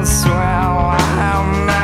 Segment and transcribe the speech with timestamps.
[0.00, 1.79] I swear I am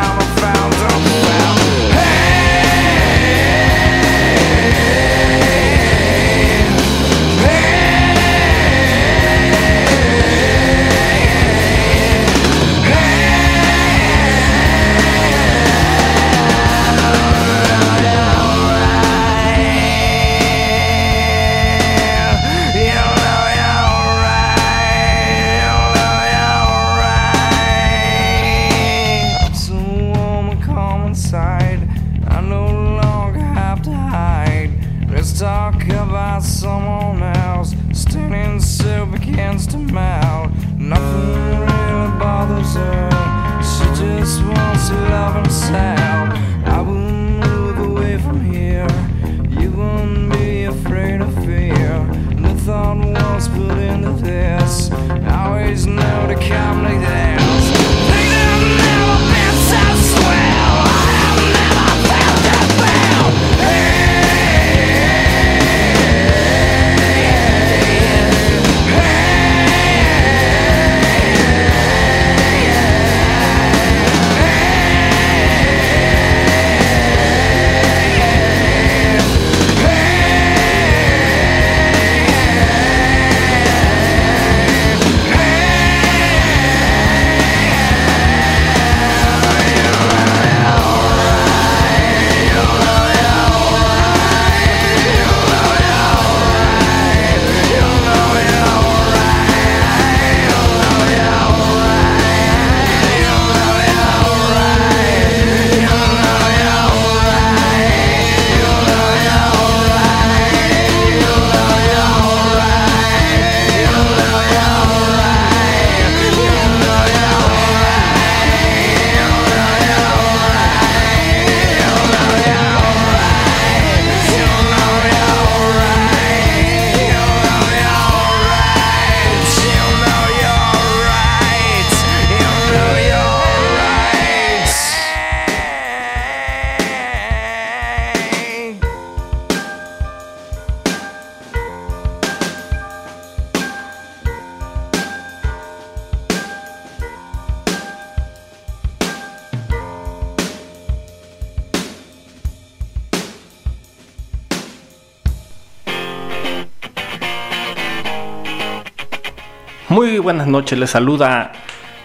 [160.46, 161.50] buenas noches, les saluda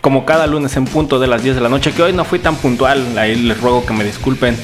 [0.01, 2.39] como cada lunes en punto de las 10 de la noche, que hoy no fui
[2.39, 4.57] tan puntual, ahí les ruego que me disculpen,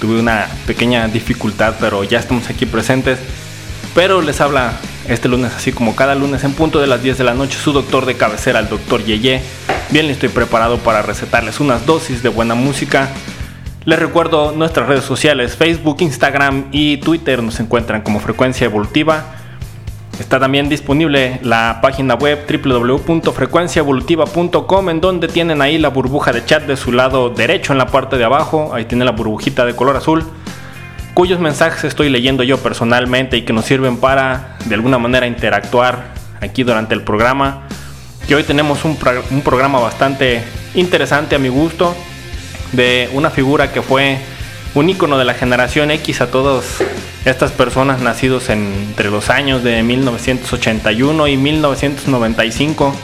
[0.00, 3.18] tuve una pequeña dificultad, pero ya estamos aquí presentes.
[3.94, 4.72] Pero les habla
[5.06, 7.72] este lunes, así como cada lunes en punto de las 10 de la noche, su
[7.72, 9.42] doctor de cabecera, el doctor Yeye.
[9.90, 13.10] Bien listo y preparado para recetarles unas dosis de buena música.
[13.84, 19.39] Les recuerdo nuestras redes sociales, Facebook, Instagram y Twitter nos encuentran como Frecuencia Evolutiva.
[20.20, 26.64] Está también disponible la página web www.frecuenciaevolutiva.com en donde tienen ahí la burbuja de chat
[26.64, 28.74] de su lado derecho en la parte de abajo.
[28.74, 30.26] Ahí tiene la burbujita de color azul.
[31.14, 36.12] cuyos mensajes estoy leyendo yo personalmente y que nos sirven para de alguna manera interactuar
[36.42, 37.62] aquí durante el programa.
[38.28, 38.98] Que hoy tenemos un,
[39.30, 40.44] un programa bastante
[40.74, 41.96] interesante a mi gusto
[42.72, 44.18] de una figura que fue
[44.74, 46.82] un icono de la generación X a todas
[47.24, 52.94] estas personas nacidos entre los años de 1981 y 1995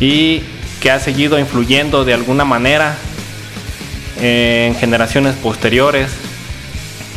[0.00, 0.42] y
[0.80, 2.96] que ha seguido influyendo de alguna manera
[4.20, 6.10] en generaciones posteriores,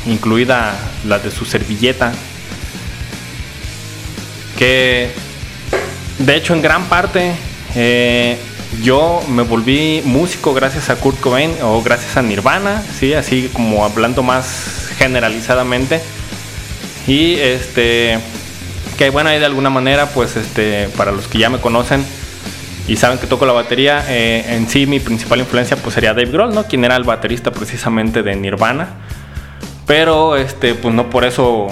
[0.06, 0.76] incluida
[1.06, 2.12] la de su servilleta,
[4.58, 5.12] que
[6.18, 7.32] de hecho en gran parte
[7.76, 8.38] eh,
[8.84, 13.86] yo me volví músico gracias a Kurt Cobain o gracias a Nirvana, sí, así como
[13.86, 16.02] hablando más generalizadamente.
[17.08, 18.20] Y este
[19.00, 22.06] que bueno, ahí de alguna manera, pues este, para los que ya me conocen
[22.86, 26.30] y saben que toco la batería, eh, en sí mi principal influencia pues sería Dave
[26.30, 26.66] Grohl, ¿no?
[26.66, 28.90] Quien era el baterista precisamente de Nirvana.
[29.88, 31.68] Pero este, pues no por eso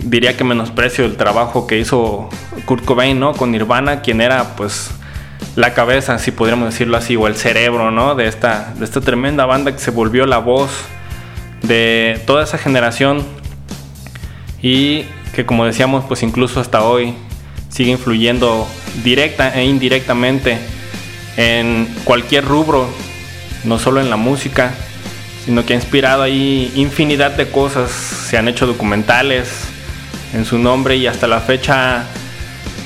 [0.00, 2.28] diría que menosprecio el trabajo que hizo
[2.66, 3.32] Kurt Cobain, ¿no?
[3.32, 4.90] Con Nirvana, quien era pues
[5.56, 8.14] la cabeza, si podríamos decirlo así, o el cerebro, ¿no?
[8.14, 10.70] De esta, de esta tremenda banda que se volvió la voz
[11.62, 13.24] de toda esa generación
[14.60, 15.04] y
[15.34, 17.14] que como decíamos, pues incluso hasta hoy
[17.68, 18.66] sigue influyendo
[19.02, 20.58] directa e indirectamente
[21.36, 22.86] en cualquier rubro,
[23.64, 24.74] no solo en la música,
[25.44, 29.48] sino que ha inspirado ahí infinidad de cosas, se han hecho documentales
[30.34, 32.04] en su nombre y hasta la fecha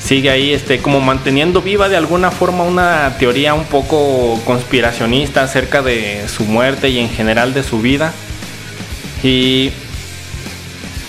[0.02, 5.82] sigue ahí este, como manteniendo viva de alguna forma una teoría un poco conspiracionista acerca
[5.82, 8.12] de su muerte y en general de su vida.
[9.22, 9.70] Y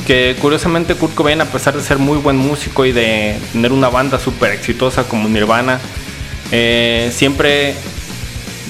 [0.06, 3.89] que curiosamente Kurt Cobain, a pesar de ser muy buen músico y de tener una
[3.89, 5.80] banda súper exitosa como Nirvana,
[6.51, 7.75] eh, siempre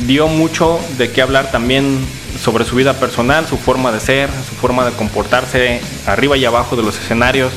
[0.06, 2.00] dio mucho de qué hablar también
[2.42, 6.75] sobre su vida personal, su forma de ser, su forma de comportarse arriba y abajo
[6.75, 7.51] de los escenarios.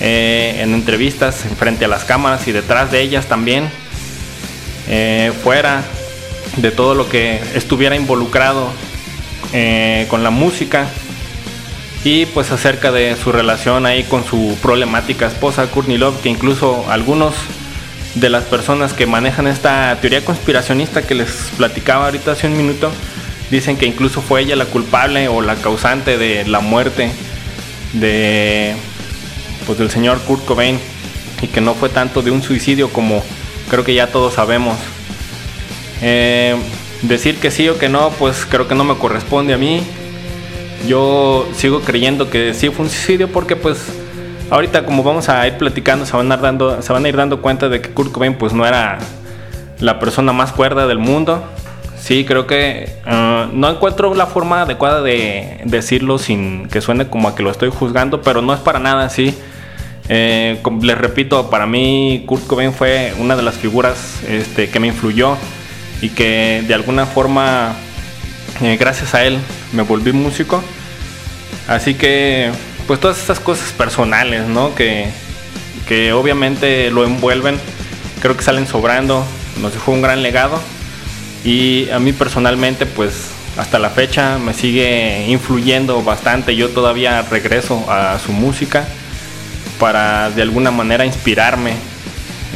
[0.00, 3.68] Eh, en entrevistas frente a las cámaras y detrás de ellas también,
[4.88, 5.82] eh, fuera
[6.56, 8.70] de todo lo que estuviera involucrado
[9.52, 10.86] eh, con la música
[12.04, 16.84] y pues acerca de su relación ahí con su problemática esposa Courtney Love, que incluso
[16.90, 17.34] algunos
[18.14, 22.90] de las personas que manejan esta teoría conspiracionista que les platicaba ahorita hace un minuto,
[23.50, 27.10] dicen que incluso fue ella la culpable o la causante de la muerte
[27.92, 28.74] de
[29.66, 30.78] pues del señor Kurt Cobain
[31.42, 33.22] y que no fue tanto de un suicidio como
[33.70, 34.78] creo que ya todos sabemos.
[36.00, 36.56] Eh,
[37.02, 39.82] decir que sí o que no, pues creo que no me corresponde a mí.
[40.86, 43.78] Yo sigo creyendo que sí fue un suicidio porque pues
[44.50, 47.16] ahorita como vamos a ir platicando se van a ir dando, se van a ir
[47.16, 48.98] dando cuenta de que Kurt Cobain pues no era
[49.80, 51.44] la persona más cuerda del mundo.
[52.00, 57.28] Sí, creo que uh, no encuentro la forma adecuada de decirlo sin que suene como
[57.28, 59.36] a que lo estoy juzgando, pero no es para nada así.
[60.08, 64.86] Eh, les repito, para mí Kurt Cobain fue una de las figuras este, que me
[64.86, 65.36] influyó
[66.00, 67.74] y que de alguna forma,
[68.62, 69.38] eh, gracias a él,
[69.72, 70.62] me volví músico.
[71.66, 72.50] Así que,
[72.86, 74.74] pues todas estas cosas personales, ¿no?
[74.74, 75.08] Que,
[75.86, 77.58] que obviamente lo envuelven,
[78.20, 79.24] creo que salen sobrando,
[79.60, 80.60] nos dejó un gran legado
[81.44, 86.54] y a mí personalmente, pues hasta la fecha me sigue influyendo bastante.
[86.54, 88.86] Yo todavía regreso a su música
[89.78, 91.72] para de alguna manera inspirarme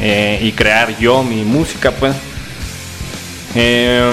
[0.01, 2.15] eh, y crear yo mi música pues
[3.55, 4.13] eh,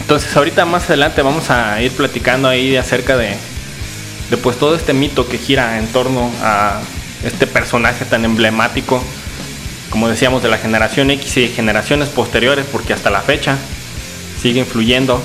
[0.00, 3.36] entonces ahorita más adelante vamos a ir platicando ahí acerca de,
[4.30, 6.80] de pues todo este mito que gira en torno a
[7.24, 9.02] este personaje tan emblemático
[9.90, 13.56] como decíamos de la generación X y generaciones posteriores porque hasta la fecha
[14.40, 15.22] sigue influyendo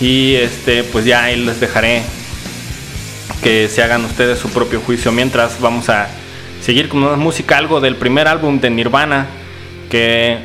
[0.00, 2.02] y este pues ya ahí les dejaré
[3.42, 5.10] que se hagan ustedes su propio juicio.
[5.12, 6.08] Mientras vamos a
[6.60, 9.26] seguir con una música, algo del primer álbum de Nirvana,
[9.90, 10.38] que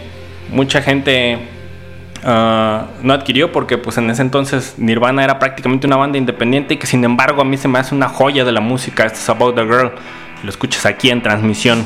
[0.50, 1.38] mucha gente
[2.24, 6.78] ah, no adquirió porque pues en ese entonces Nirvana era prácticamente una banda independiente y
[6.78, 9.06] que sin embargo a mí se me hace una joya de la música.
[9.06, 9.92] Esto es About the Girl.
[10.44, 11.86] Lo escuchas aquí en transmisión.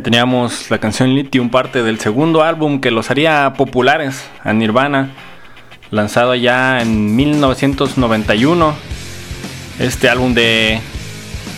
[0.00, 5.10] teníamos la canción Lithium, parte del segundo álbum que los haría populares a Nirvana,
[5.90, 8.74] lanzado ya en 1991.
[9.78, 10.80] Este álbum de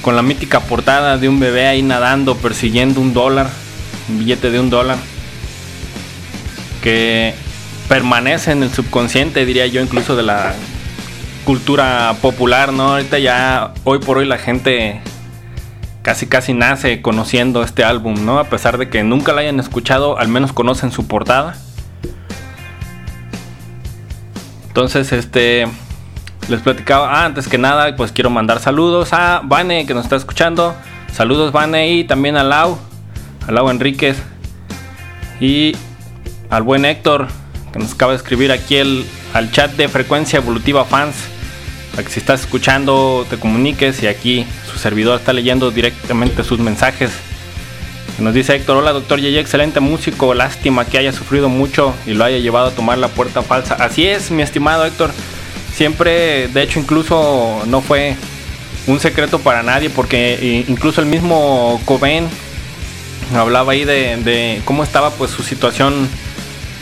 [0.02, 3.48] con la mítica portada de un bebé ahí nadando persiguiendo un dólar,
[4.08, 4.98] un billete de un dólar,
[6.82, 7.34] que
[7.88, 10.54] permanece en el subconsciente, diría yo, incluso de la
[11.44, 12.92] cultura popular, ¿no?
[12.92, 15.00] Ahorita ya, hoy por hoy la gente
[16.02, 18.38] casi casi nace conociendo este álbum, ¿no?
[18.38, 21.56] A pesar de que nunca lo hayan escuchado, al menos conocen su portada.
[24.68, 25.66] Entonces, este
[26.48, 30.16] les platicaba, ah, antes que nada, pues quiero mandar saludos a Vane que nos está
[30.16, 30.74] escuchando.
[31.12, 32.78] Saludos Vane y también a Lau,
[33.46, 34.16] a Lau Enríquez
[35.40, 35.76] y
[36.50, 37.28] al buen Héctor
[37.72, 41.16] que nos acaba de escribir aquí el, al chat de Frecuencia Evolutiva Fans.
[41.92, 44.46] Para que si estás escuchando te comuniques y aquí
[44.82, 47.10] servidor está leyendo directamente sus mensajes.
[48.18, 52.24] Nos dice Héctor, hola doctor Yeye, excelente músico, lástima que haya sufrido mucho y lo
[52.24, 53.74] haya llevado a tomar la puerta falsa.
[53.74, 55.10] Así es, mi estimado Héctor,
[55.74, 58.16] siempre, de hecho incluso no fue
[58.86, 62.28] un secreto para nadie porque incluso el mismo Cobain
[63.34, 66.08] hablaba ahí de, de cómo estaba pues su situación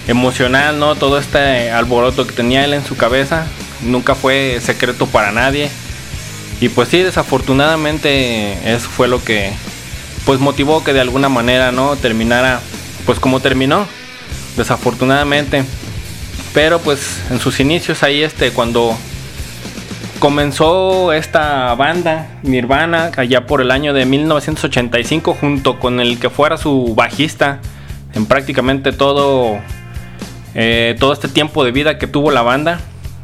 [0.09, 0.97] emocional, ¿no?
[0.97, 3.47] Todo este alboroto que tenía él en su cabeza
[3.83, 5.71] nunca fue secreto para nadie.
[6.61, 9.53] Y pues sí, desafortunadamente eso fue lo que
[10.27, 12.61] pues motivó que de alguna manera no terminara
[13.07, 13.87] pues como terminó.
[14.57, 15.65] Desafortunadamente.
[16.53, 18.97] Pero pues en sus inicios ahí este cuando
[20.19, 26.59] comenzó esta banda Nirvana allá por el año de 1985 junto con el que fuera
[26.59, 27.61] su bajista
[28.15, 29.61] en prácticamente todo
[30.55, 32.81] eh, todo este tiempo de vida que tuvo la banda,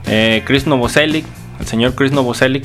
[0.06, 1.26] eh, Chris Novoselic,
[1.58, 2.64] el señor Chris Novoselic.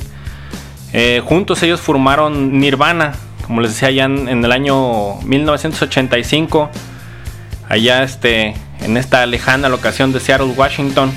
[0.92, 3.14] Eh, juntos ellos formaron Nirvana,
[3.46, 6.70] como les decía, allá en, el año 1985,
[7.68, 11.12] allá este, en esta lejana locación de Seattle, Washington.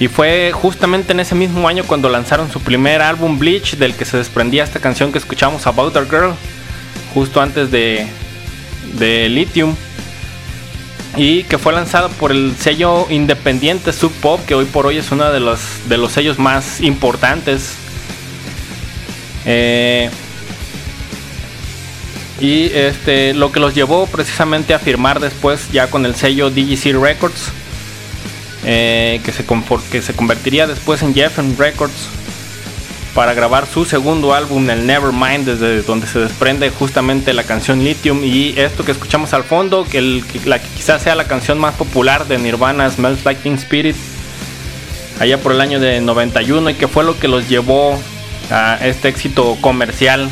[0.00, 4.04] Y fue justamente en ese mismo año cuando lanzaron su primer álbum Bleach, del que
[4.04, 6.34] se desprendía esta canción que escuchamos, About Our Girl,
[7.14, 8.06] justo antes de,
[8.94, 9.74] de Lithium
[11.16, 15.10] y que fue lanzado por el sello independiente Sub Pop, que hoy por hoy es
[15.10, 17.74] uno de los, de los sellos más importantes.
[19.44, 20.10] Eh,
[22.40, 26.94] y este, lo que los llevó precisamente a firmar después ya con el sello DGC
[27.00, 27.50] Records,
[28.64, 29.44] eh, que, se,
[29.90, 32.08] que se convertiría después en Jeffen Records
[33.14, 38.22] para grabar su segundo álbum, el Nevermind, desde donde se desprende justamente la canción Lithium
[38.22, 42.38] y esto que escuchamos al fondo, que, la, quizás sea la canción más popular de
[42.38, 43.96] Nirvana, Smells Like Teen Spirit,
[45.18, 48.00] allá por el año de 91 y que fue lo que los llevó
[48.50, 50.28] a este éxito comercial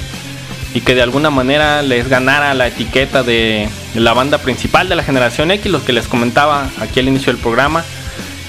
[0.74, 5.02] y que de alguna manera les ganara la etiqueta de la banda principal de la
[5.02, 7.82] generación X, los que les comentaba aquí al inicio del programa,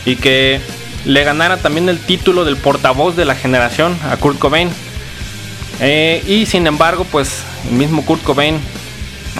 [0.06, 0.60] y que
[1.06, 4.69] le ganara también el título del portavoz de la generación a Kurt Cobain.
[5.80, 8.60] Eh, y sin embargo, pues el mismo Kurt Cobain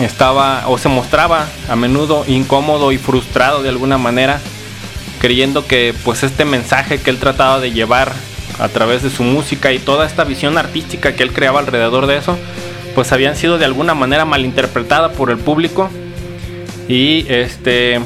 [0.02, 4.40] estaba o se mostraba a menudo incómodo y frustrado de alguna manera,
[5.20, 8.14] creyendo que pues este mensaje que él trataba de llevar
[8.60, 12.18] a través de su música y toda esta visión artística que él creaba alrededor de
[12.18, 12.38] eso,
[12.96, 15.90] pues habían sido de alguna manera malinterpretada por el público
[16.88, 18.00] y este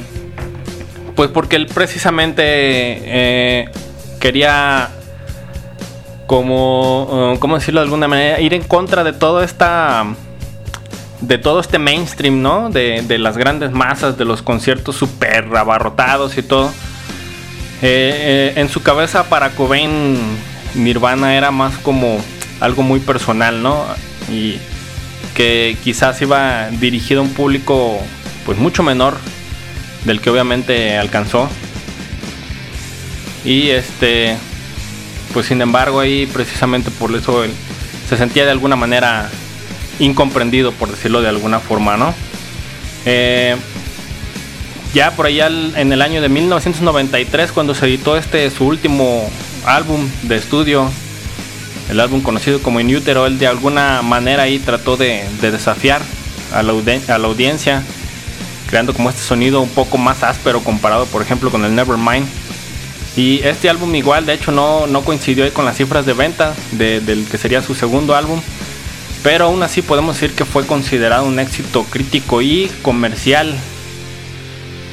[1.15, 3.69] pues porque él precisamente eh,
[4.19, 4.89] quería,
[6.25, 8.39] como, uh, ¿cómo decirlo de alguna manera?
[8.39, 10.05] Ir en contra de toda esta
[11.19, 12.69] de todo este mainstream, ¿no?
[12.69, 16.71] De, las grandes masas, de los conciertos súper abarrotados y todo.
[17.83, 20.17] Eh, eh, en su cabeza para Cobain
[20.75, 22.19] Nirvana era más como
[22.59, 23.85] algo muy personal, ¿no?
[24.31, 24.57] Y
[25.35, 27.99] que quizás iba dirigido a un público
[28.45, 29.17] pues mucho menor
[30.05, 31.49] del que obviamente alcanzó.
[33.43, 34.37] Y este,
[35.33, 37.51] pues sin embargo ahí precisamente por eso él
[38.07, 39.29] se sentía de alguna manera
[39.99, 42.13] incomprendido, por decirlo de alguna forma, ¿no?
[43.05, 43.55] Eh,
[44.93, 49.29] ya por allá en el año de 1993, cuando se editó este su último
[49.65, 50.89] álbum de estudio,
[51.89, 56.01] el álbum conocido como Inútero, él de alguna manera ahí trató de, desafiar
[56.53, 57.83] a la, audiencia
[58.69, 62.25] creando como este sonido un poco más áspero comparado por ejemplo con el Nevermind.
[63.17, 67.27] Y este álbum igual, de hecho no, no coincidió con las cifras de venta del
[67.29, 68.39] que sería su segundo álbum.
[69.21, 73.53] Pero aún así podemos decir que fue considerado un éxito crítico y comercial.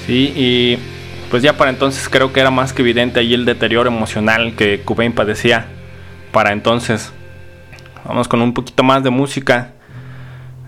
[0.09, 0.79] Y
[1.31, 4.81] pues ya para entonces creo que era más que evidente ahí el deterioro emocional que
[4.83, 5.67] Cobain padecía
[6.33, 7.13] para entonces.
[8.07, 9.73] Vamos con un poquito más de música.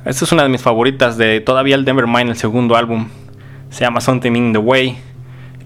[0.04, 3.08] Esta es una de mis favoritas de todavía el Denver Mind, el segundo álbum.
[3.70, 4.98] Se llama Something in the Way.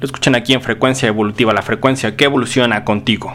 [0.01, 3.35] Lo escuchan aquí en frecuencia evolutiva, la frecuencia que evoluciona contigo.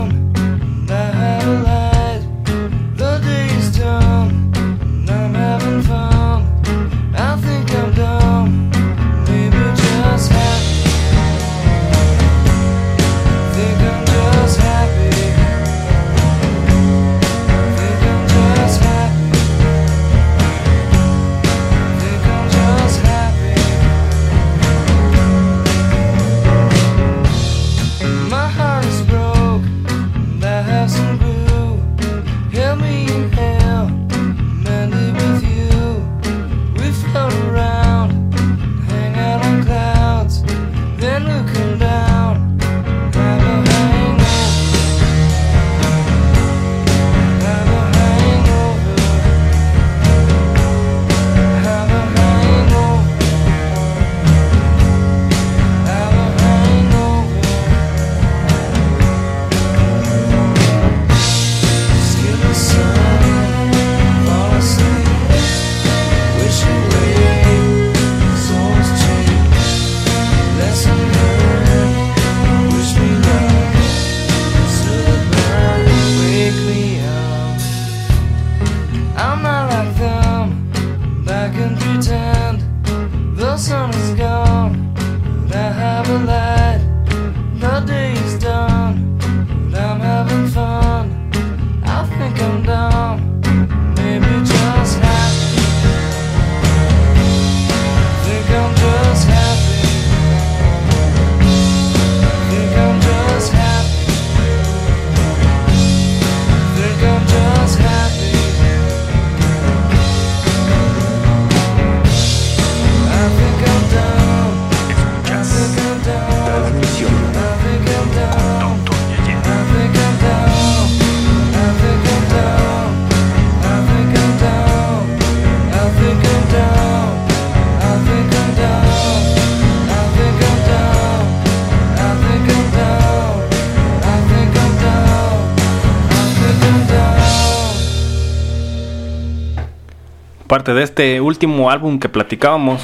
[140.61, 142.83] Parte de este último álbum que platicábamos,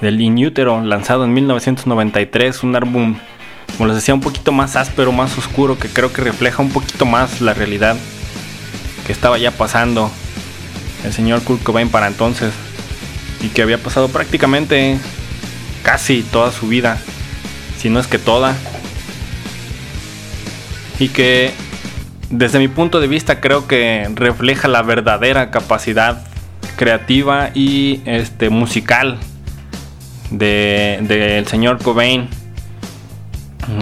[0.00, 3.16] del In Utero, lanzado en 1993, un álbum,
[3.76, 7.06] como les decía, un poquito más áspero, más oscuro, que creo que refleja un poquito
[7.06, 7.96] más la realidad
[9.06, 10.10] que estaba ya pasando
[11.04, 12.52] el señor Kurt Cobain para entonces,
[13.40, 14.98] y que había pasado prácticamente
[15.84, 16.98] casi toda su vida,
[17.78, 18.56] si no es que toda,
[20.98, 21.52] y que
[22.30, 26.33] desde mi punto de vista creo que refleja la verdadera capacidad
[26.76, 29.18] creativa y este musical
[30.30, 32.28] del de, del señor Cobain.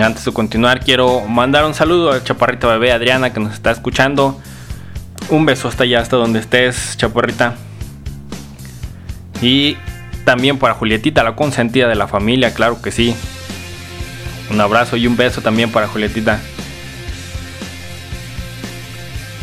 [0.00, 4.40] Antes de continuar quiero mandar un saludo a Chaparrita Bebé Adriana que nos está escuchando.
[5.28, 7.54] Un beso hasta allá, hasta donde estés, Chaparrita.
[9.40, 9.76] Y
[10.24, 13.14] también para Julietita, la consentida de la familia, claro que sí.
[14.50, 16.40] Un abrazo y un beso también para Julietita.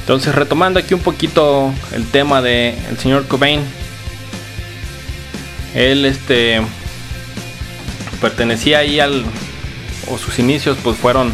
[0.10, 3.62] Entonces, retomando aquí un poquito el tema de el señor Cobain.
[5.76, 6.62] Él este
[8.20, 9.24] pertenecía ahí al
[10.10, 11.32] o sus inicios pues fueron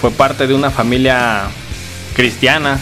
[0.00, 1.42] fue parte de una familia
[2.14, 2.80] cristiana.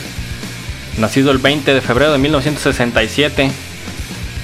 [0.99, 3.51] Nacido el 20 de febrero de 1967.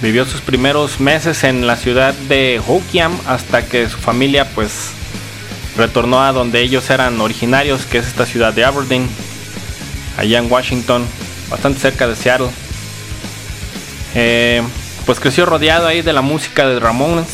[0.02, 4.90] Vivió sus primeros meses en la ciudad de Hoquiam hasta que su familia pues
[5.76, 9.08] retornó a donde ellos eran originarios, que es esta ciudad de Aberdeen
[10.18, 11.06] allá en Washington,
[11.48, 12.50] bastante cerca de Seattle.
[14.14, 14.62] Eh,
[15.06, 17.28] pues creció rodeado ahí de la música de Ramones.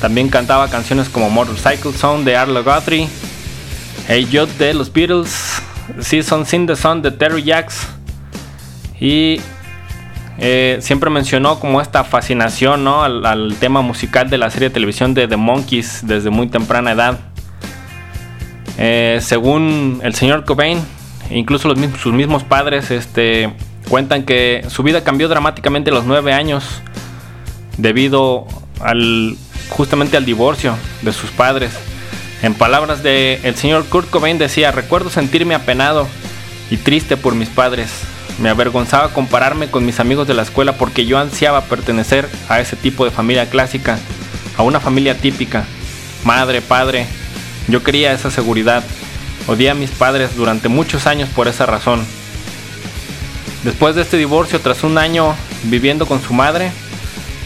[0.00, 3.08] También cantaba canciones como Motorcycle Song de Arlo Guthrie,
[4.06, 5.60] Hey Jude de los Beatles,
[6.00, 7.88] Seasons in the Sun de Terry Jacks.
[9.00, 9.40] Y
[10.38, 15.26] eh, siempre mencionó como esta fascinación al tema musical de la serie de televisión de
[15.26, 17.18] The Monkeys desde muy temprana edad.
[18.78, 20.78] Eh, según el señor Cobain,
[21.30, 23.52] incluso sus mismos padres este,
[23.88, 26.64] cuentan que su vida cambió dramáticamente a los nueve años
[27.76, 28.46] debido
[28.80, 29.36] al
[29.70, 31.72] justamente al divorcio de sus padres.
[32.42, 36.06] En palabras de el señor Kurt Cobain decía, recuerdo sentirme apenado
[36.70, 37.90] y triste por mis padres.
[38.40, 42.76] Me avergonzaba compararme con mis amigos de la escuela porque yo ansiaba pertenecer a ese
[42.76, 43.98] tipo de familia clásica,
[44.56, 45.64] a una familia típica.
[46.24, 47.06] Madre, padre,
[47.66, 48.84] yo quería esa seguridad.
[49.48, 52.06] Odié a mis padres durante muchos años por esa razón.
[53.64, 55.34] Después de este divorcio, tras un año
[55.64, 56.70] viviendo con su madre,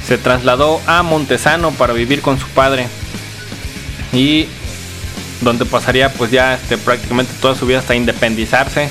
[0.07, 2.89] se trasladó a Montesano para vivir con su padre
[4.13, 4.47] y
[5.41, 8.91] donde pasaría pues ya este, prácticamente toda su vida hasta independizarse.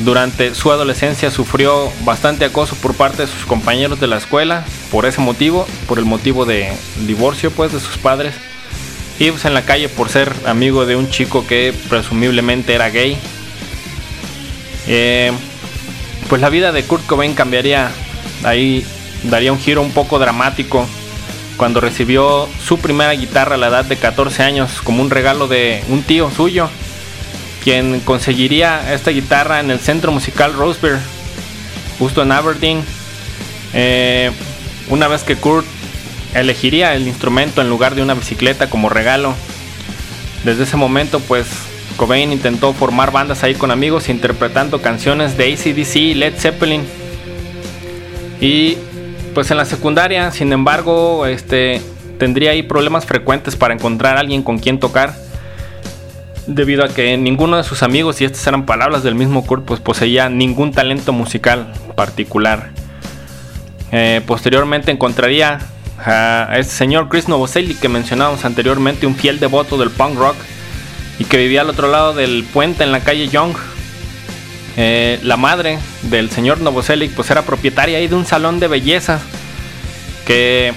[0.00, 5.06] Durante su adolescencia sufrió bastante acoso por parte de sus compañeros de la escuela por
[5.06, 6.72] ese motivo, por el motivo de
[7.06, 8.34] divorcio pues de sus padres.
[9.18, 13.16] Y pues en la calle por ser amigo de un chico que presumiblemente era gay.
[14.86, 15.32] Eh,
[16.28, 17.90] pues la vida de Kurt Cobain cambiaría.
[18.42, 18.84] Ahí
[19.22, 20.86] daría un giro un poco dramático
[21.56, 25.82] cuando recibió su primera guitarra a la edad de 14 años como un regalo de
[25.88, 26.68] un tío suyo,
[27.62, 30.98] quien conseguiría esta guitarra en el centro musical Rosebery,
[31.98, 32.82] justo en Aberdeen.
[33.72, 34.30] Eh,
[34.88, 35.66] una vez que Kurt
[36.34, 39.34] elegiría el instrumento en lugar de una bicicleta como regalo.
[40.44, 41.46] Desde ese momento, pues
[41.96, 46.82] Cobain intentó formar bandas ahí con amigos interpretando canciones de ACDC y Led Zeppelin.
[48.40, 48.76] Y
[49.32, 51.80] pues en la secundaria, sin embargo, este
[52.18, 55.14] tendría ahí problemas frecuentes para encontrar a alguien con quien tocar.
[56.46, 59.80] Debido a que ninguno de sus amigos, y estas eran palabras del mismo Kurt, pues
[59.80, 62.70] poseía ningún talento musical particular.
[63.92, 65.60] Eh, posteriormente encontraría
[66.06, 70.36] a este señor Chris Novoselic que mencionábamos anteriormente, un fiel devoto del punk rock
[71.18, 73.54] y que vivía al otro lado del puente en la calle Young.
[74.76, 79.20] Eh, la madre del señor Novoselic pues era propietaria ahí de un salón de belleza
[80.26, 80.74] que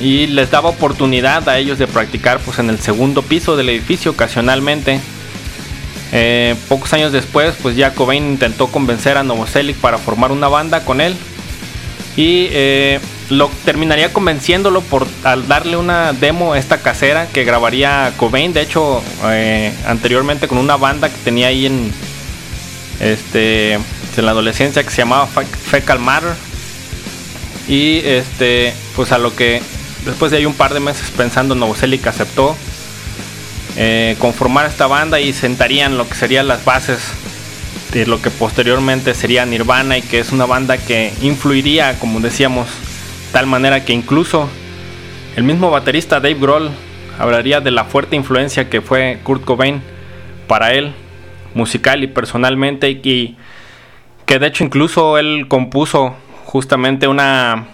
[0.00, 4.10] y les daba oportunidad a ellos de practicar pues en el segundo piso del edificio
[4.10, 5.00] ocasionalmente.
[6.12, 10.84] Eh, pocos años después pues ya Cobain intentó convencer a Novoselic para formar una banda
[10.84, 11.16] con él
[12.16, 13.00] y eh,
[13.32, 19.02] lo terminaría convenciéndolo por al darle una demo esta casera que grabaría Cobain de hecho
[19.86, 21.92] anteriormente con una banda que tenía ahí en
[23.00, 26.32] este, en la adolescencia que se llamaba Fecal Matter.
[27.68, 29.62] Y este, pues a lo que
[30.04, 32.56] después de ahí un par de meses pensando, Novoselic aceptó
[33.76, 37.00] eh, conformar esta banda y sentarían lo que serían las bases
[37.92, 42.68] de lo que posteriormente sería Nirvana y que es una banda que influiría, como decíamos,
[43.32, 44.48] tal manera que incluso
[45.36, 46.70] el mismo baterista Dave Grohl
[47.18, 49.80] hablaría de la fuerte influencia que fue Kurt Cobain
[50.46, 50.92] para él
[51.54, 53.36] musical y personalmente y
[54.26, 56.14] que de hecho incluso él compuso
[56.44, 57.68] justamente una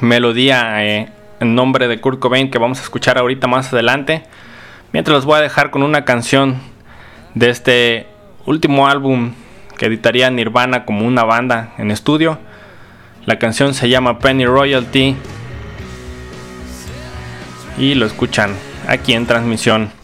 [0.00, 1.08] melodía eh,
[1.40, 4.22] en nombre de Kurt Cobain que vamos a escuchar ahorita más adelante.
[4.92, 6.60] Mientras los voy a dejar con una canción
[7.34, 8.06] de este
[8.46, 9.32] último álbum
[9.78, 12.38] que editaría Nirvana como una banda en estudio.
[13.26, 15.16] La canción se llama Penny Royalty
[17.78, 18.54] y lo escuchan
[18.86, 20.03] aquí en transmisión.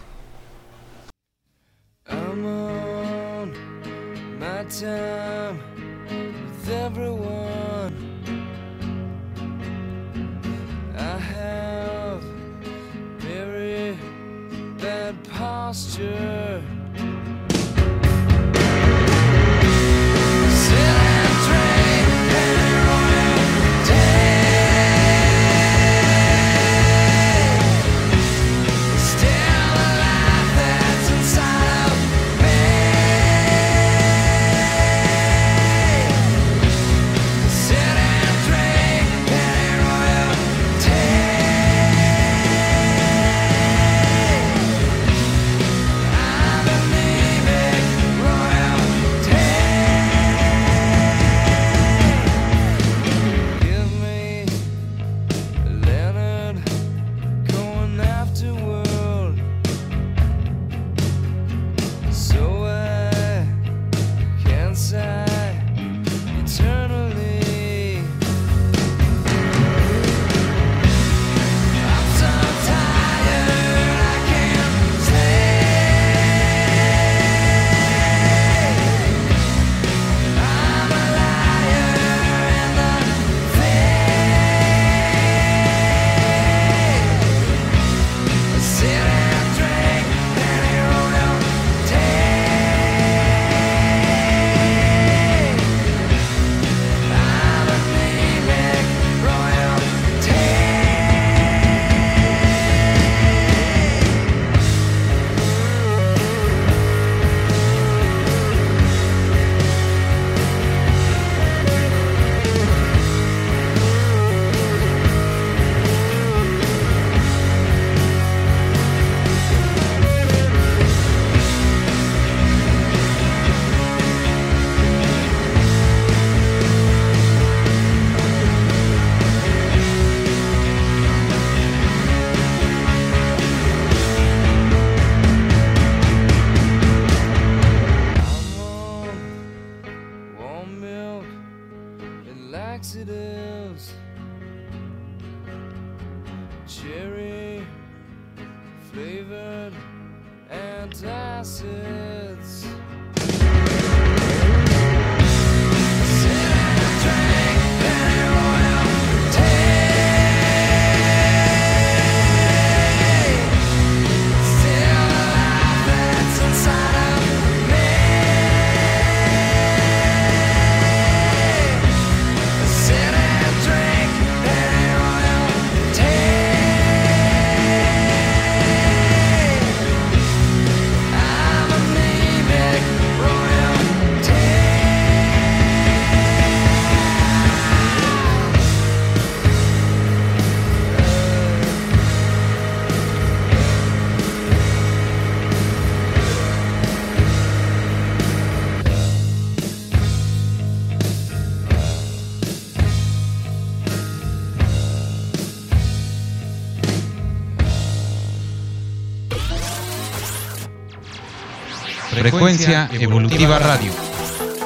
[212.20, 213.90] Frecuencia Evolutiva Radio.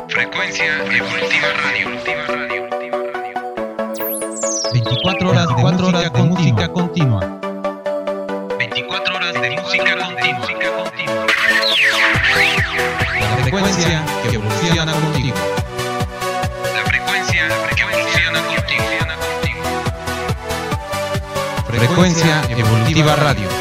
[0.09, 1.89] Frecuencia Evolutiva Radio.
[4.73, 6.69] 24 horas de música continua.
[6.73, 7.41] continua.
[8.59, 10.49] 24 horas de música continua.
[13.21, 15.37] La frecuencia que evoluciona contigo.
[16.75, 19.63] La frecuencia que evoluciona contigo.
[21.69, 23.54] Frecuencia Evolutiva Radio.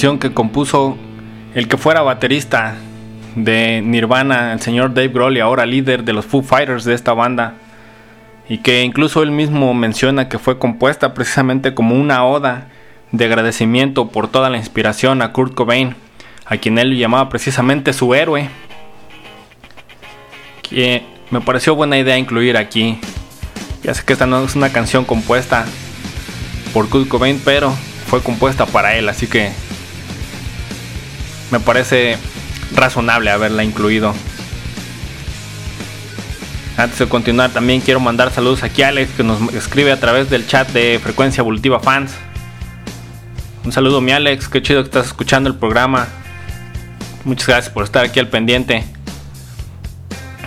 [0.00, 0.96] que compuso
[1.54, 2.74] el que fuera baterista
[3.34, 7.56] de Nirvana, el señor Dave Grohl, ahora líder de los Foo Fighters de esta banda.
[8.48, 12.68] Y que incluso él mismo menciona que fue compuesta precisamente como una oda
[13.12, 15.94] de agradecimiento por toda la inspiración a Kurt Cobain,
[16.46, 18.48] a quien él llamaba precisamente su héroe.
[20.62, 22.98] Que me pareció buena idea incluir aquí.
[23.82, 25.66] Ya sé que esta no es una canción compuesta
[26.72, 27.70] por Kurt Cobain, pero
[28.06, 29.52] fue compuesta para él, así que
[31.50, 32.16] me parece
[32.74, 34.14] razonable haberla incluido.
[36.76, 40.30] Antes de continuar, también quiero mandar saludos aquí a Alex que nos escribe a través
[40.30, 42.12] del chat de Frecuencia Evolutiva Fans.
[43.64, 46.08] Un saludo, mi Alex, qué chido que estás escuchando el programa.
[47.24, 48.84] Muchas gracias por estar aquí al pendiente.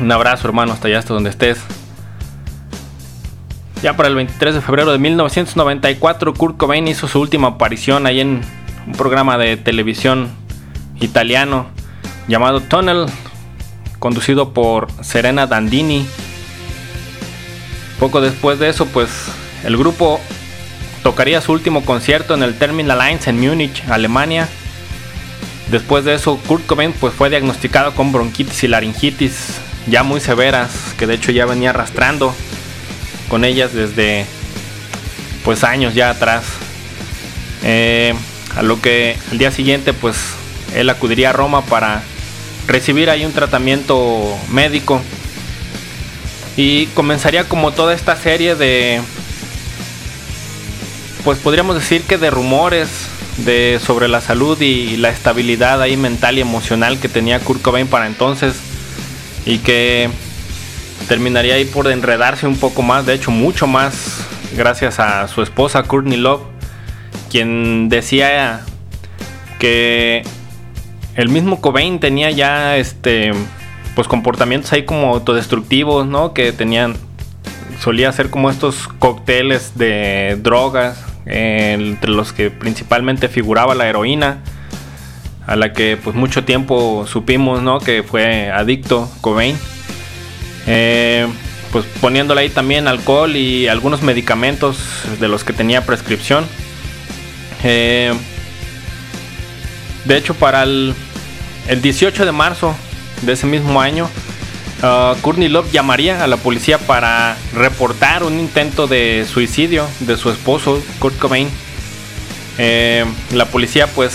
[0.02, 1.60] Un abrazo, hermano, hasta allá, hasta donde estés.
[3.84, 8.22] Ya para el 23 de febrero de 1994, Kurt Cobain hizo su última aparición ahí
[8.22, 8.42] en
[8.88, 10.32] un programa de televisión
[11.00, 11.68] italiano
[12.28, 13.06] llamado Tunnel,
[14.00, 16.06] conducido por Serena Dandini.
[18.00, 19.10] Poco después de eso, pues
[19.64, 20.20] el grupo
[21.04, 24.48] tocaría su último concierto en el Terminal Lines en Múnich, Alemania.
[25.70, 30.94] Después de eso, Kurt Cobain pues, fue diagnosticado con bronquitis y laringitis ya muy severas,
[30.98, 32.34] que de hecho ya venía arrastrando
[33.30, 34.26] con ellas desde
[35.44, 36.46] pues años ya atrás.
[37.64, 38.14] Eh,
[38.56, 40.18] a lo que el día siguiente pues
[40.76, 42.04] él acudiría a Roma para
[42.68, 45.02] recibir ahí un tratamiento médico.
[46.56, 49.02] Y comenzaría como toda esta serie de
[51.24, 52.90] pues podríamos decir que de rumores
[53.38, 57.88] de sobre la salud y la estabilidad ahí mental y emocional que tenía Kurt Cobain
[57.88, 58.56] para entonces
[59.46, 60.10] y que
[61.08, 64.18] terminaría ahí por enredarse un poco más, de hecho mucho más
[64.56, 66.44] gracias a su esposa Courtney Love,
[67.32, 68.62] quien decía
[69.60, 70.24] que
[71.16, 73.32] el mismo Cobain tenía ya este
[73.96, 76.34] pues comportamientos ahí como autodestructivos, ¿no?
[76.34, 76.96] Que tenían
[77.80, 84.40] solía hacer como estos cócteles de drogas eh, entre los que principalmente figuraba la heroína
[85.46, 87.80] a la que pues mucho tiempo supimos, ¿no?
[87.80, 89.58] Que fue adicto Cobain.
[90.66, 91.28] Eh,
[91.72, 94.78] pues poniéndole ahí también alcohol y algunos medicamentos
[95.20, 96.46] de los que tenía prescripción.
[97.64, 98.14] Eh,
[100.06, 100.94] de hecho, para el,
[101.82, 102.76] 18 de marzo
[103.22, 104.10] de ese mismo año,
[104.82, 110.30] uh, Courtney Love llamaría a la policía para reportar un intento de suicidio de su
[110.30, 111.50] esposo, Kurt Cobain.
[112.58, 114.14] Eh, la policía pues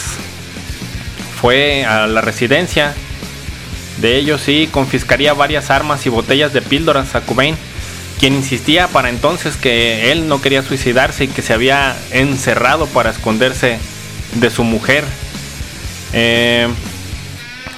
[1.40, 2.94] fue a la residencia
[4.00, 7.56] de ellos y confiscaría varias armas y botellas de píldoras a Cobain,
[8.18, 13.10] quien insistía para entonces que él no quería suicidarse y que se había encerrado para
[13.10, 13.78] esconderse
[14.34, 15.04] de su mujer.
[16.12, 16.68] Eh,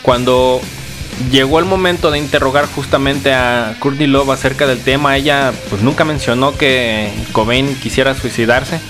[0.03, 0.61] cuando
[1.31, 6.05] llegó el momento de interrogar justamente a Courtney Love acerca del tema, ella pues nunca
[6.05, 8.81] mencionó que Cobain quisiera suicidarse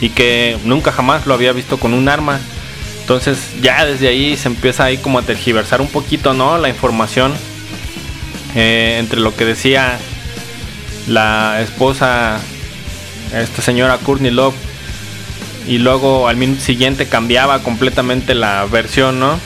[0.00, 2.40] y que nunca jamás lo había visto con un arma.
[3.00, 6.58] Entonces ya desde ahí se empieza ahí como a tergiversar un poquito, ¿no?
[6.58, 7.32] La información
[8.54, 9.98] eh, entre lo que decía
[11.08, 12.38] la esposa,
[13.34, 14.54] esta señora Courtney Love,
[15.66, 19.38] y luego al minuto siguiente cambiaba completamente la versión, ¿no?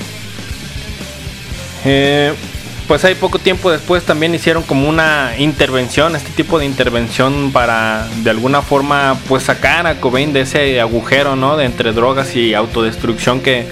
[1.84, 2.32] Eh,
[2.88, 8.06] pues ahí poco tiempo después también hicieron como una intervención, este tipo de intervención para
[8.22, 11.56] de alguna forma pues sacar a Cobain de ese agujero, ¿no?
[11.56, 13.66] De entre drogas y autodestrucción que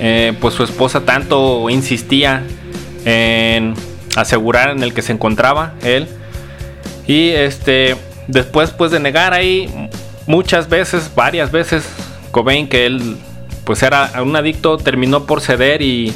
[0.00, 2.42] eh, pues su esposa tanto insistía
[3.04, 3.74] en
[4.14, 6.06] asegurar en el que se encontraba él.
[7.06, 7.96] Y este
[8.26, 9.87] después pues de negar ahí
[10.28, 11.84] muchas veces, varias veces
[12.30, 13.16] Cobain que él
[13.64, 16.14] pues era un adicto terminó por ceder y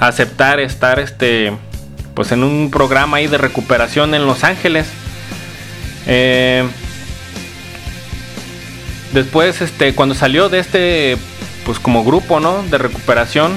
[0.00, 1.52] aceptar estar este
[2.14, 4.86] pues en un programa ahí de recuperación en Los Ángeles.
[6.06, 6.66] Eh,
[9.12, 11.18] después, este, cuando salió de este,
[11.66, 12.62] pues como grupo, ¿no?
[12.62, 13.52] De recuperación,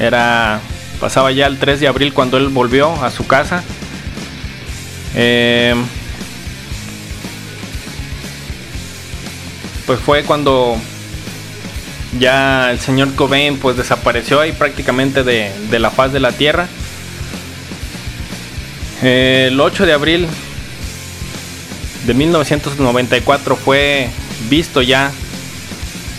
[0.00, 0.60] era,
[1.00, 3.62] pasaba ya el 3 de abril cuando él volvió a su casa.
[5.14, 5.74] Eh,
[9.92, 10.78] pues fue cuando
[12.18, 16.66] ya el señor Cobain pues desapareció ahí prácticamente de, la faz de la tierra.
[19.02, 20.26] El 8 de abril
[22.06, 24.08] de 1994 fue
[24.48, 25.12] visto ya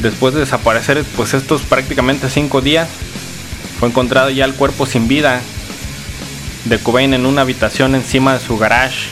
[0.01, 2.87] después de desaparecer pues estos prácticamente cinco días
[3.79, 5.41] fue encontrado ya el cuerpo sin vida
[6.65, 9.07] de Cobain en una habitación encima de su garage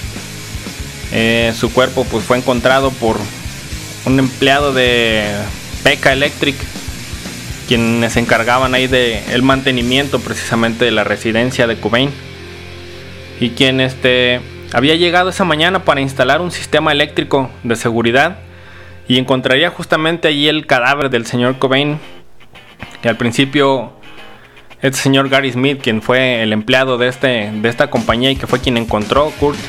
[1.14, 3.18] eh, su cuerpo pues fue encontrado por
[4.06, 5.24] un empleado de
[5.84, 6.56] Peca Electric
[7.68, 12.10] quienes se encargaban ahí de el mantenimiento precisamente de la residencia de Cobain
[13.40, 14.42] y quien este
[14.74, 18.40] había llegado esa mañana para instalar un sistema eléctrico de seguridad
[19.08, 22.00] y encontraría justamente allí el cadáver del señor Cobain.
[23.02, 23.94] Que al principio
[24.82, 28.48] este señor Gary Smith quien fue el empleado de este de esta compañía y que
[28.48, 29.60] fue quien encontró Kurt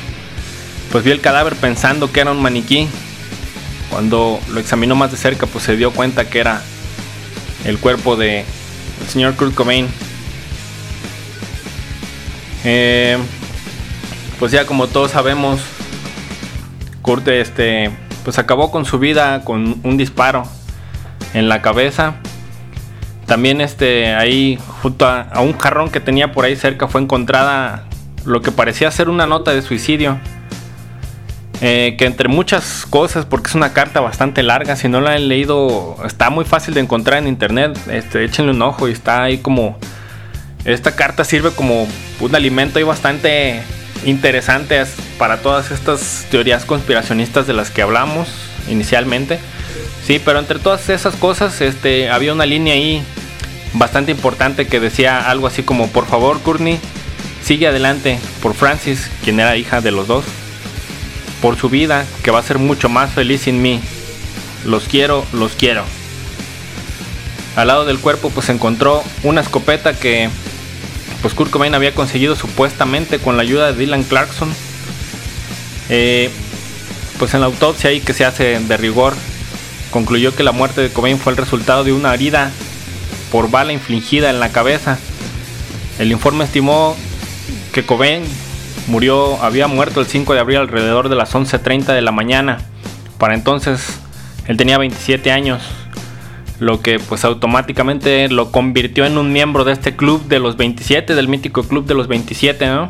[0.91, 2.89] pues vio el cadáver pensando que era un maniquí
[3.93, 6.63] cuando lo examinó más de cerca, pues se dio cuenta que era
[7.67, 9.87] el cuerpo de el señor Kurt Cobain.
[12.65, 13.19] Eh,
[14.39, 15.61] pues ya como todos sabemos,
[17.03, 17.91] Kurt este,
[18.25, 20.45] pues acabó con su vida con un disparo
[21.35, 22.15] en la cabeza.
[23.27, 27.85] También este, ahí junto a, a un jarrón que tenía por ahí cerca fue encontrada
[28.25, 30.19] lo que parecía ser una nota de suicidio.
[31.65, 35.29] Eh, que entre muchas cosas, porque es una carta bastante larga, si no la han
[35.29, 39.39] leído, está muy fácil de encontrar en internet, este, échenle un ojo y está ahí
[39.39, 39.79] como...
[40.65, 41.87] Esta carta sirve como
[42.19, 43.63] un alimento y bastante
[44.05, 44.83] interesante
[45.19, 48.29] para todas estas teorías conspiracionistas de las que hablamos
[48.69, 49.39] inicialmente.
[50.05, 53.05] Sí, pero entre todas esas cosas, este, había una línea ahí
[53.75, 56.81] bastante importante que decía algo así como, por favor, Courtney,
[57.45, 60.25] sigue adelante por Francis, quien era hija de los dos
[61.43, 63.81] por su vida, que va a ser mucho más feliz sin mí.
[64.65, 65.85] Los quiero, los quiero.
[67.57, 70.31] Al lado del cuerpo pues encontró una escopeta que
[71.21, 74.49] pues Kurt Cobain había conseguido supuestamente con la ayuda de Dylan Clarkson.
[75.91, 76.31] Eh,
[77.19, 79.15] pues en la autopsia ahí que se hace de rigor
[79.91, 82.51] concluyó que la muerte de Cobain fue el resultado de una herida
[83.31, 84.99] por bala infligida en la cabeza.
[85.99, 86.97] El informe estimó
[87.73, 88.25] que Cobain
[88.87, 92.59] murió, había muerto el 5 de abril alrededor de las 11.30 de la mañana.
[93.19, 94.01] Para entonces
[94.47, 95.63] él tenía 27 años,
[96.59, 101.15] lo que pues automáticamente lo convirtió en un miembro de este club de los 27,
[101.15, 102.89] del mítico club de los 27, ¿no?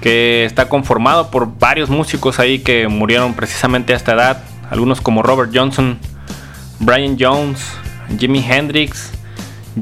[0.00, 5.22] Que está conformado por varios músicos ahí que murieron precisamente a esta edad, algunos como
[5.22, 5.98] Robert Johnson,
[6.78, 7.60] Brian Jones,
[8.18, 9.12] Jimi Hendrix,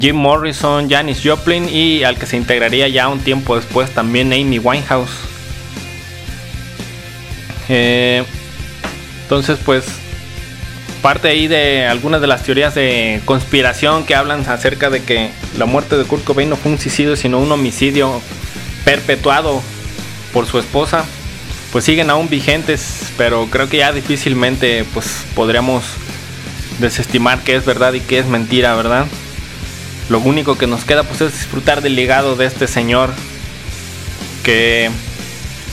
[0.01, 4.59] Jim Morrison, Janis Joplin y al que se integraría ya un tiempo después también Amy
[4.59, 5.11] Winehouse.
[7.69, 8.25] Eh,
[9.23, 9.85] entonces pues
[11.03, 15.67] parte ahí de algunas de las teorías de conspiración que hablan acerca de que la
[15.67, 18.21] muerte de Kurt Cobain no fue un suicidio sino un homicidio
[18.85, 19.63] perpetuado
[20.33, 21.05] por su esposa
[21.73, 25.85] pues siguen aún vigentes pero creo que ya difícilmente pues podríamos
[26.79, 29.07] desestimar que es verdad y que es mentira verdad
[30.09, 33.13] lo único que nos queda pues es disfrutar del legado de este señor
[34.45, 34.91] que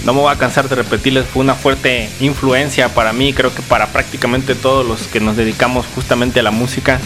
[0.05, 3.61] no me voy a cansar de repetirles, fue una fuerte influencia para mí, creo que
[3.61, 6.99] para prácticamente todos los que nos dedicamos justamente a la música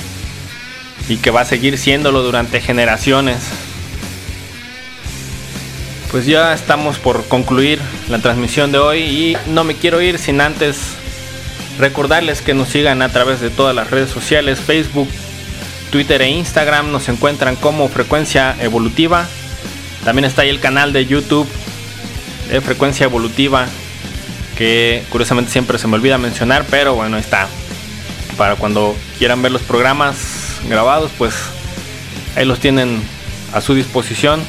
[1.07, 3.37] y que va a seguir siéndolo durante generaciones.
[6.09, 10.41] Pues ya estamos por concluir la transmisión de hoy y no me quiero ir sin
[10.41, 10.77] antes
[11.77, 15.09] recordarles que nos sigan a través de todas las redes sociales, Facebook,
[15.91, 19.27] Twitter e Instagram nos encuentran como Frecuencia Evolutiva.
[20.03, 21.47] También está ahí el canal de YouTube
[22.49, 23.67] de Frecuencia Evolutiva,
[24.57, 27.47] que curiosamente siempre se me olvida mencionar, pero bueno, está.
[28.37, 30.17] Para cuando quieran ver los programas
[30.69, 31.33] grabados, pues
[32.35, 33.01] ahí los tienen
[33.53, 34.41] a su disposición.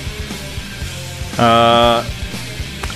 [1.39, 2.01] Uh,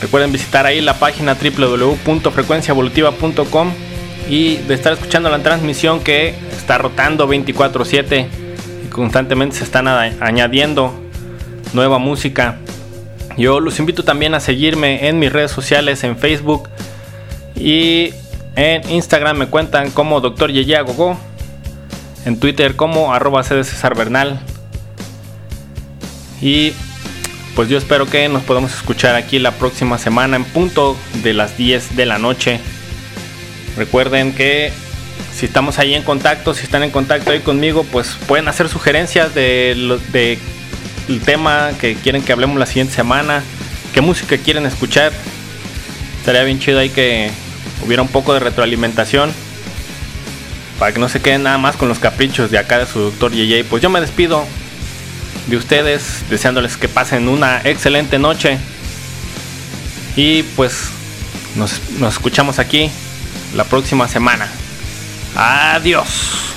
[0.00, 3.91] recuerden visitar ahí la página www.frecuenciaevolutiva.com
[4.32, 8.26] y de estar escuchando la transmisión que está rotando 24/7
[8.82, 10.98] y constantemente se están añadiendo
[11.74, 12.56] nueva música.
[13.36, 16.70] Yo los invito también a seguirme en mis redes sociales, en Facebook
[17.54, 18.14] y
[18.56, 20.50] en Instagram me cuentan como Dr.
[20.50, 21.18] Yeye Gogo,
[22.24, 24.40] en Twitter como arroba César Bernal.
[26.40, 26.72] Y
[27.54, 31.58] pues yo espero que nos podamos escuchar aquí la próxima semana en punto de las
[31.58, 32.60] 10 de la noche.
[33.76, 34.72] Recuerden que
[35.34, 39.34] si estamos ahí en contacto, si están en contacto ahí conmigo, pues pueden hacer sugerencias
[39.34, 40.38] de,
[41.24, 43.42] tema que quieren que hablemos la siguiente semana,
[43.94, 45.12] qué música quieren escuchar.
[46.18, 47.30] Estaría bien chido ahí que
[47.84, 49.32] hubiera un poco de retroalimentación
[50.78, 53.32] para que no se queden nada más con los caprichos de acá de su doctor
[53.32, 53.64] JJ.
[53.68, 54.44] Pues yo me despido
[55.46, 58.58] de ustedes, deseándoles que pasen una excelente noche.
[60.14, 60.88] Y pues
[61.56, 61.80] nos
[62.12, 62.90] escuchamos aquí
[63.54, 64.48] la próxima semana.
[65.34, 66.51] Adiós.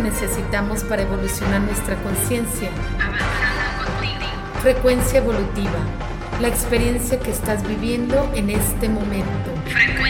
[0.00, 2.70] necesitamos para evolucionar nuestra conciencia.
[4.62, 5.78] Frecuencia evolutiva,
[6.40, 9.50] la experiencia que estás viviendo en este momento.
[9.66, 10.09] Frecuencia